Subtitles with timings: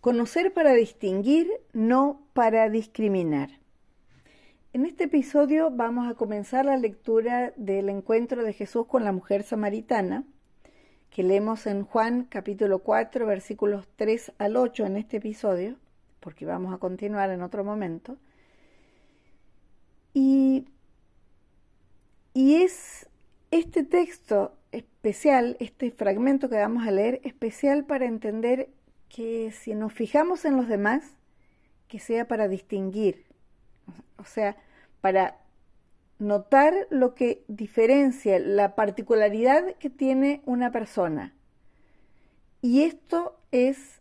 [0.00, 3.50] Conocer para distinguir, no para discriminar.
[4.72, 9.42] En este episodio vamos a comenzar la lectura del encuentro de Jesús con la mujer
[9.42, 10.24] samaritana,
[11.10, 15.76] que leemos en Juan capítulo 4 versículos 3 al 8 en este episodio,
[16.20, 18.18] porque vamos a continuar en otro momento.
[20.12, 20.68] Y,
[22.34, 23.08] y es
[23.50, 28.68] este texto especial, este fragmento que vamos a leer, especial para entender
[29.08, 31.02] que si nos fijamos en los demás,
[31.88, 33.24] que sea para distinguir,
[34.18, 34.56] o sea,
[35.00, 35.38] para
[36.18, 41.34] notar lo que diferencia, la particularidad que tiene una persona.
[42.62, 44.00] Y esto es,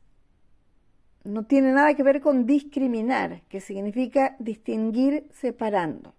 [1.24, 6.14] no tiene nada que ver con discriminar, que significa distinguir separando.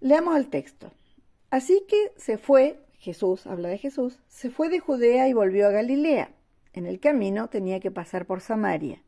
[0.00, 0.92] Leamos el texto.
[1.50, 5.72] Así que se fue, Jesús, habla de Jesús, se fue de Judea y volvió a
[5.72, 6.30] Galilea.
[6.76, 9.02] En el camino tenía que pasar por Samaria.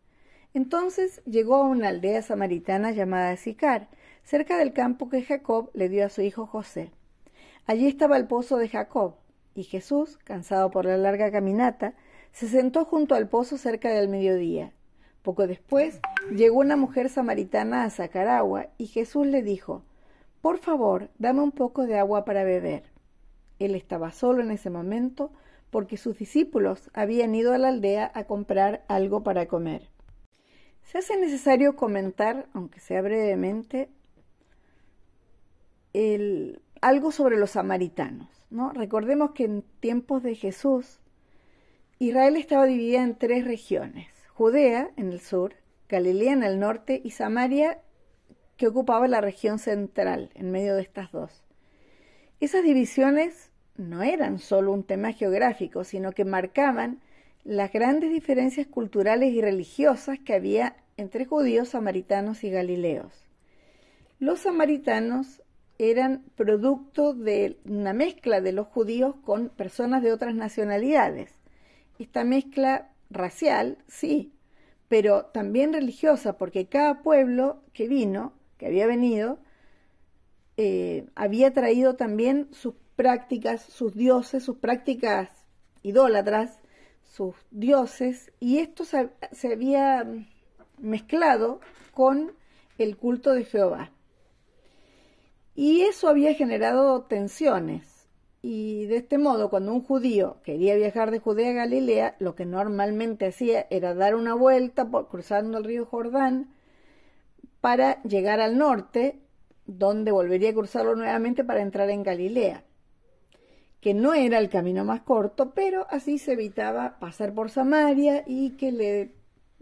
[0.54, 3.88] Entonces llegó a una aldea samaritana llamada Sicar,
[4.24, 6.90] cerca del campo que Jacob le dio a su hijo José.
[7.66, 9.16] Allí estaba el pozo de Jacob,
[9.54, 11.92] y Jesús, cansado por la larga caminata,
[12.32, 14.72] se sentó junto al pozo cerca del mediodía.
[15.20, 16.00] Poco después
[16.34, 19.82] llegó una mujer samaritana a sacar agua, y Jesús le dijo,
[20.40, 22.84] Por favor, dame un poco de agua para beber.
[23.58, 25.32] Él estaba solo en ese momento,
[25.70, 29.88] porque sus discípulos habían ido a la aldea a comprar algo para comer.
[30.82, 33.90] Se hace necesario comentar, aunque sea brevemente,
[36.80, 38.28] algo sobre los samaritanos.
[38.50, 38.72] ¿no?
[38.72, 41.00] Recordemos que en tiempos de Jesús,
[41.98, 44.08] Israel estaba dividida en tres regiones.
[44.32, 45.54] Judea en el sur,
[45.88, 47.80] Galilea en el norte y Samaria
[48.56, 51.44] que ocupaba la región central, en medio de estas dos.
[52.40, 53.47] Esas divisiones
[53.78, 57.00] no eran solo un tema geográfico, sino que marcaban
[57.44, 63.12] las grandes diferencias culturales y religiosas que había entre judíos, samaritanos y galileos.
[64.18, 65.42] Los samaritanos
[65.78, 71.30] eran producto de una mezcla de los judíos con personas de otras nacionalidades.
[72.00, 74.32] Esta mezcla racial, sí,
[74.88, 79.38] pero también religiosa, porque cada pueblo que vino, que había venido,
[80.56, 85.30] eh, había traído también sus prácticas, sus dioses, sus prácticas
[85.84, 86.58] idólatras,
[87.04, 89.08] sus dioses, y esto se,
[89.52, 90.04] había
[90.78, 91.60] mezclado
[91.94, 92.32] con
[92.76, 93.92] el culto de Jehová.
[95.54, 98.08] Y eso había generado tensiones.
[98.42, 102.46] Y de este modo, cuando un judío quería viajar de Judea a Galilea, lo que
[102.46, 106.52] normalmente hacía era dar una vuelta cruzando el río Jordán
[107.60, 109.20] para llegar al norte,
[109.66, 112.64] donde volvería a cruzarlo nuevamente para entrar en Galilea
[113.80, 118.50] que no era el camino más corto, pero así se evitaba pasar por Samaria y
[118.56, 119.14] que le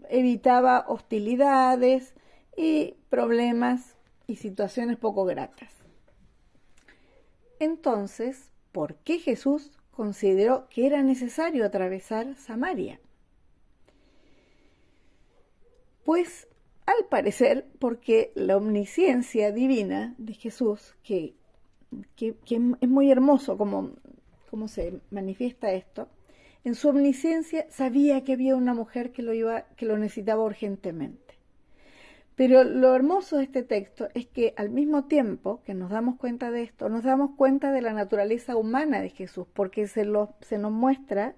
[0.09, 2.13] evitaba hostilidades
[2.55, 3.95] y problemas
[4.25, 5.71] y situaciones poco gratas.
[7.59, 12.99] Entonces, ¿por qué Jesús consideró que era necesario atravesar Samaria?
[16.03, 16.47] Pues
[16.85, 21.35] al parecer porque la omnisciencia divina de Jesús, que
[22.15, 23.91] que, es muy hermoso como,
[24.67, 26.07] se manifiesta esto,
[26.63, 31.35] en su omnisciencia sabía que había una mujer que lo, iba, que lo necesitaba urgentemente.
[32.35, 36.51] Pero lo hermoso de este texto es que al mismo tiempo que nos damos cuenta
[36.51, 40.59] de esto, nos damos cuenta de la naturaleza humana de Jesús, porque se, lo, se
[40.59, 41.35] nos muestra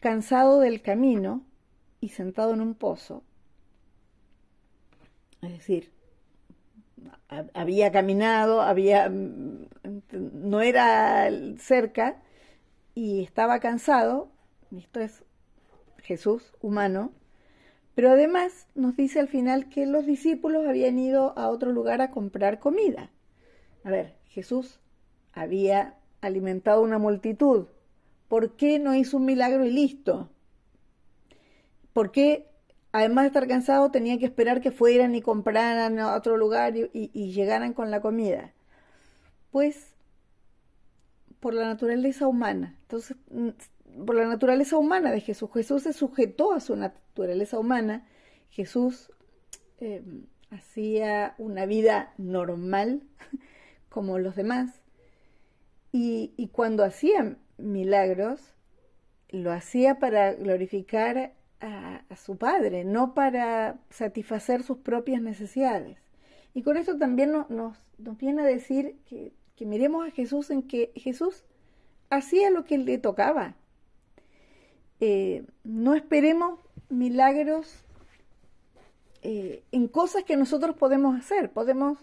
[0.00, 1.44] cansado del camino
[2.00, 3.22] y sentado en un pozo.
[5.40, 5.92] Es decir,
[7.54, 9.66] había caminado, había, mm,
[10.12, 12.22] no era cerca
[12.94, 14.30] y estaba cansado,
[14.76, 15.24] esto es
[15.98, 17.12] Jesús humano,
[17.94, 22.10] pero además nos dice al final que los discípulos habían ido a otro lugar a
[22.10, 23.10] comprar comida.
[23.84, 24.80] A ver, Jesús
[25.32, 27.66] había alimentado una multitud.
[28.28, 30.30] ¿Por qué no hizo un milagro y listo?
[31.92, 32.51] ¿Por qué
[32.92, 37.32] además de estar cansado, tenía que esperar que fueran y compraran a otro lugar y,
[37.32, 38.52] llegaran con la comida.
[39.50, 39.94] Pues
[41.40, 42.76] por la naturaleza humana.
[42.82, 43.48] Entonces, mm,
[44.06, 45.50] por la naturaleza humana de Jesús.
[45.52, 48.06] Jesús se sujetó a su naturaleza humana.
[48.50, 49.10] Jesús
[49.80, 53.02] em, hacía una vida normal
[53.88, 54.80] como los demás.
[55.90, 58.54] Y, y cuando hacía milagros,
[59.28, 65.98] lo hacía para glorificar a, su padre, no para satisfacer sus propias necesidades.
[66.54, 67.78] Y con esto también nos, nos,
[68.18, 71.44] viene a decir que, que, miremos a Jesús en que Jesús
[72.10, 73.54] hacía lo que le tocaba.
[75.00, 77.84] eh, no esperemos milagros
[79.22, 81.50] eh, en cosas que nosotros podemos hacer.
[81.50, 81.98] Podemos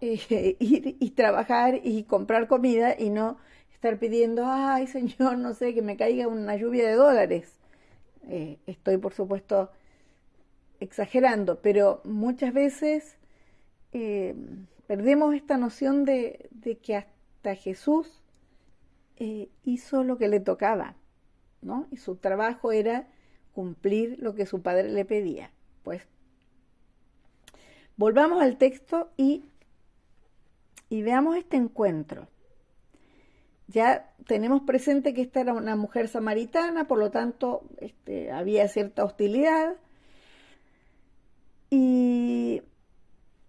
[0.00, 3.38] eh, ir y trabajar y comprar comida y no
[3.72, 7.58] estar pidiendo, ay Señor, no sé, que me caiga una lluvia de dólares.
[8.28, 9.70] Estoy, por supuesto,
[10.80, 13.16] exagerando, pero muchas veces
[14.86, 16.50] perdemos esta noción de,
[16.82, 18.22] que hasta Jesús
[19.64, 20.94] hizo lo que le tocaba.
[21.90, 23.08] Y su trabajo era
[23.52, 25.50] cumplir lo que su padre le pedía.
[25.82, 26.02] Pues
[27.96, 29.42] volvamos al texto y
[30.90, 32.28] veamos este encuentro.
[33.68, 39.04] Ya tenemos presente que esta era una mujer samaritana, por lo tanto este, había cierta
[39.04, 39.76] hostilidad
[41.70, 42.62] y,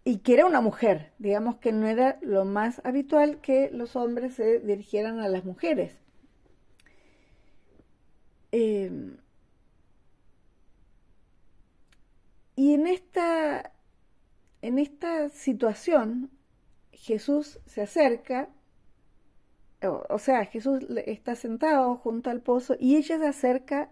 [0.04, 4.36] y que era una mujer, digamos que no era lo más habitual que los hombres
[4.36, 5.98] se dirigieran a las mujeres.
[8.52, 9.18] Em,
[12.56, 13.72] y en esta,
[14.62, 16.30] en esta situación,
[16.92, 18.50] Jesús se acerca,
[19.82, 23.90] o, sea, Jesús está sentado junto al pozo y ella se acerca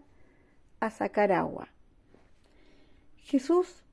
[0.80, 1.70] a sacar agua.
[3.18, 3.84] Jesús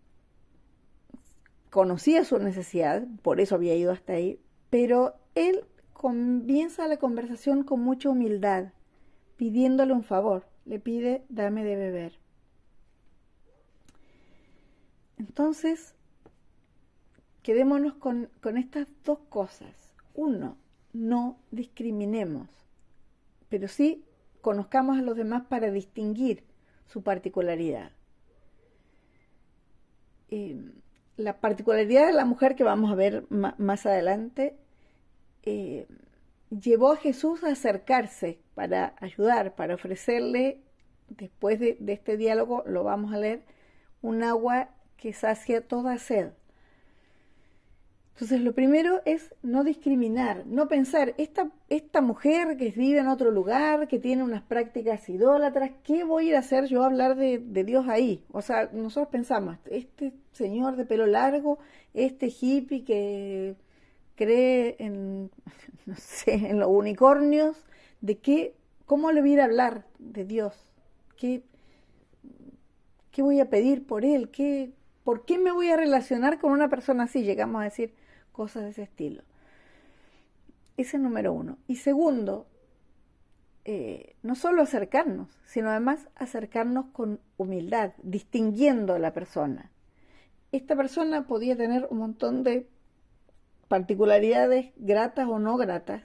[1.71, 7.81] conocía su necesidad, por eso había ido hasta ahí, pero él comienza la conversación con
[7.81, 8.73] mucha humildad,
[9.37, 12.19] pidiéndole un favor le pide, dame de beber.
[15.19, 15.95] Entonces,
[17.43, 19.93] quedémonos con, con estas dos cosas.
[20.15, 20.57] Uno,
[20.95, 22.49] no discriminemos,
[23.51, 24.05] pero sí
[24.41, 26.45] conozcamos a los demás para distinguir
[26.87, 27.91] su particularidad.
[30.31, 30.57] Eh,
[31.17, 34.57] la particularidad de la mujer que vamos a ver más adelante
[35.43, 35.87] eh,
[36.51, 40.61] llevó a Jesús a acercarse para ayudar, para ofrecerle,
[41.09, 43.43] después de, este diálogo, lo vamos a leer,
[44.03, 46.31] un agua que sacia toda sed.
[48.15, 53.33] Entonces, lo primero es no discriminar, no pensar, esta, esta mujer que vive en otro
[53.33, 57.17] lugar, que tiene unas prácticas idólatras, ¿qué voy a ir a hacer yo a hablar
[57.17, 58.25] de, Dios ahí?
[58.31, 61.59] O sea, nosotros pensamos, este señor de pelo largo,
[61.93, 63.57] este hippie que
[64.15, 65.33] cree en,
[65.87, 67.57] no sé, en los unicornios,
[68.01, 68.55] de qué,
[68.87, 70.55] cómo le voy a hablar de Dios,
[71.17, 71.43] qué,
[73.11, 74.71] qué voy a pedir por él, qué,
[75.03, 78.04] por qué me voy a relacionar con una persona así, llegamos a decir
[78.35, 79.23] cosas de ese estilo.
[80.77, 81.57] Ese es número uno.
[81.69, 82.47] Y segundo,
[83.65, 89.71] eh, no solo acercarnos, sino además acercarnos con humildad, distinguiendo a la persona.
[90.53, 92.69] Esta persona podía tener un montón de
[93.69, 96.03] particularidades gratas o no gratas,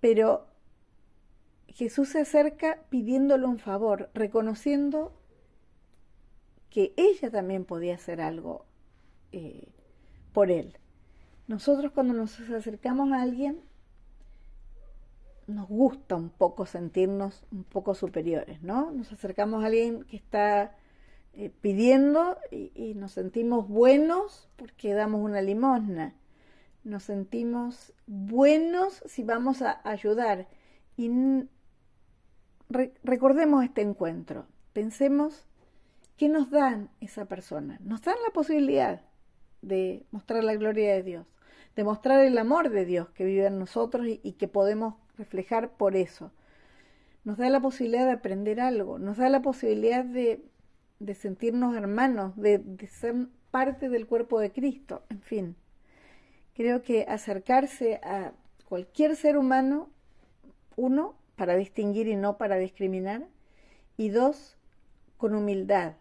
[0.00, 0.46] pero
[1.68, 5.12] Jesús se acerca pidiéndole un favor, reconociendo
[6.70, 8.66] que ella también podía hacer algo
[9.32, 9.68] eh,
[10.32, 10.78] por él.
[11.48, 13.60] Nosotros cuando nos acercamos a alguien,
[15.46, 18.92] nos gusta un poco sentirnos un poco superiores, ¿no?
[18.92, 20.76] Nos acercamos a alguien que está
[21.34, 26.14] eh, pidiendo y, nos sentimos buenos porque damos una limosna
[26.84, 30.48] nos sentimos buenos si vamos a ayudar.
[30.96, 31.10] Y
[33.02, 35.46] recordemos este encuentro, pensemos
[36.16, 37.78] qué nos dan esa persona.
[37.82, 39.02] Nos dan la posibilidad
[39.62, 41.26] de mostrar la gloria de Dios,
[41.76, 45.96] de mostrar el amor de Dios que vive en nosotros y, que podemos reflejar por
[45.96, 46.32] eso.
[47.24, 50.44] Nos da la posibilidad de aprender algo, nos da la posibilidad de,
[51.14, 53.14] sentirnos hermanos, de ser
[53.50, 55.56] parte del cuerpo de Cristo, en fin.
[56.54, 58.32] Creo que acercarse a
[58.68, 59.88] cualquier ser humano,
[60.76, 63.26] uno, para distinguir y no para discriminar,
[63.96, 64.56] y dos,
[65.16, 65.94] con humildad,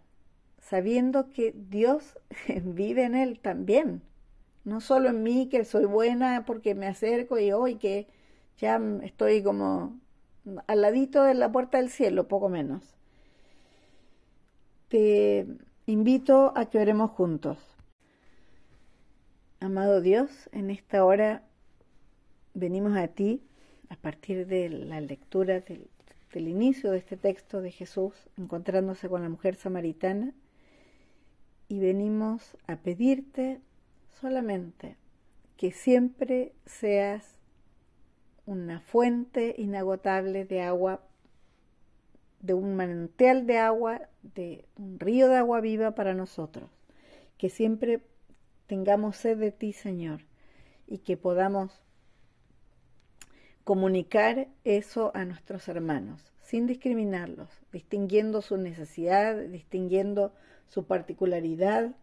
[0.61, 2.17] sabiendo que Dios
[2.63, 4.01] vive en él también,
[4.63, 8.07] no solo en mí, que soy buena porque me acerco y hoy que
[8.57, 9.99] ya estoy como
[10.67, 12.95] al ladito de la puerta del cielo, poco menos.
[14.87, 15.47] Te
[15.85, 17.57] invito a que oremos juntos.
[19.59, 21.43] Amado Dios, en esta hora
[22.53, 23.43] venimos a ti
[23.89, 25.87] a partir de la lectura del,
[26.33, 30.33] inicio de este texto de Jesús encontrándose con la mujer samaritana
[31.71, 33.61] y venimos a pedirte
[34.19, 34.97] solamente
[35.55, 37.37] que siempre seas
[38.45, 41.01] una fuente inagotable de agua,
[42.41, 46.69] de un manantial de agua, de un río de agua viva para nosotros,
[47.37, 48.01] que siempre
[48.67, 50.25] tengamos sed de ti, Señor,
[50.87, 51.81] y que podamos
[53.63, 60.33] comunicar eso a nuestros hermanos, sin discriminarlos, distinguiendo su necesidad, distinguiendo
[60.67, 61.95] su particularidad,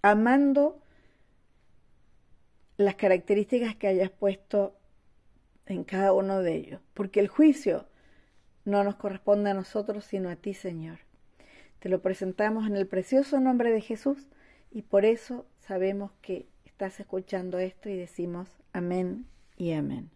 [0.00, 0.80] amando
[2.78, 4.78] las características que hayas puesto
[5.66, 7.86] en cada uno de ellos, porque el juicio
[8.64, 11.00] no nos corresponde a nosotros, sino a ti, Señor.
[11.80, 14.30] Te lo presentamos en el precioso nombre de Jesús
[14.70, 19.26] y por eso sabemos que estás escuchando esto y decimos amén
[19.58, 20.10] y amén.